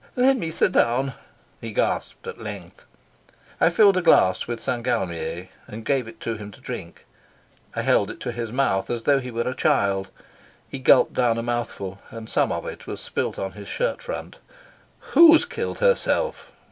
"Let 0.15 0.35
me 0.35 0.49
sit 0.49 0.71
down," 0.71 1.13
he 1.59 1.71
gasped 1.71 2.25
at 2.25 2.41
length. 2.41 2.87
I 3.59 3.69
filled 3.69 3.97
a 3.97 4.01
glass 4.01 4.47
with 4.47 4.59
St. 4.59 4.83
Galmier, 4.83 5.49
and 5.67 5.85
gave 5.85 6.07
it 6.07 6.19
to 6.21 6.33
him 6.37 6.49
to 6.53 6.59
drink. 6.59 7.05
I 7.75 7.83
held 7.83 8.09
it 8.09 8.19
to 8.21 8.31
his 8.31 8.51
mouth 8.51 8.89
as 8.89 9.03
though 9.03 9.19
he 9.19 9.29
were 9.29 9.47
a 9.47 9.53
child. 9.53 10.09
He 10.67 10.79
gulped 10.79 11.13
down 11.13 11.37
a 11.37 11.43
mouthful, 11.43 12.01
and 12.09 12.27
some 12.27 12.51
of 12.51 12.65
it 12.65 12.87
was 12.87 12.99
spilt 12.99 13.37
on 13.37 13.51
his 13.51 13.67
shirt 13.67 14.01
front. 14.01 14.39
"Who's 15.13 15.45
killed 15.45 15.77
herself?" 15.81 16.51